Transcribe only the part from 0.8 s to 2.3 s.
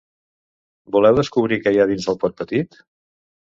Voleu descobrir què hi ha dins el